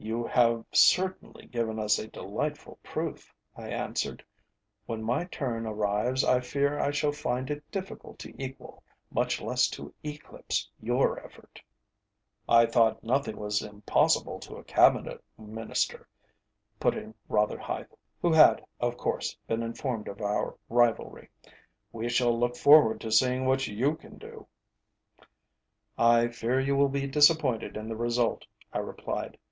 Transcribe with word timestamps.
"You 0.00 0.26
have 0.26 0.64
certainly 0.72 1.46
given 1.46 1.78
us 1.78 2.00
a 2.00 2.08
delightful 2.08 2.80
proof," 2.82 3.32
I 3.56 3.68
answered. 3.68 4.24
"When 4.86 5.04
my 5.04 5.26
turn 5.26 5.66
arrives, 5.68 6.24
I 6.24 6.40
fear 6.40 6.80
I 6.80 6.90
shall 6.90 7.12
find 7.12 7.48
it 7.48 7.62
difficult 7.70 8.18
to 8.18 8.34
equal, 8.42 8.82
much 9.12 9.40
less 9.40 9.68
to 9.68 9.94
eclipse, 10.02 10.68
your 10.80 11.24
effort." 11.24 11.62
"I 12.48 12.66
thought 12.66 13.04
nothing 13.04 13.36
was 13.36 13.62
impossible 13.62 14.40
to 14.40 14.56
a 14.56 14.64
Cabinet 14.64 15.22
Minister," 15.38 16.08
put 16.80 16.96
in 16.96 17.14
Rotherhithe, 17.28 17.92
who 18.20 18.32
had, 18.32 18.64
of 18.80 18.96
course, 18.96 19.36
been 19.46 19.62
informed 19.62 20.08
of 20.08 20.20
our 20.20 20.56
rivalry. 20.68 21.28
"We 21.92 22.08
shall 22.08 22.36
look 22.36 22.56
forward 22.56 23.00
to 23.02 23.12
seeing 23.12 23.46
what 23.46 23.68
you 23.68 23.94
can 23.94 24.18
do." 24.18 24.48
"I 25.96 26.26
fear 26.26 26.58
you 26.58 26.74
will 26.74 26.88
be 26.88 27.06
disappointed 27.06 27.76
in 27.76 27.88
the 27.88 27.94
result," 27.96 28.44
I 28.72 28.78
replied. 28.80 29.38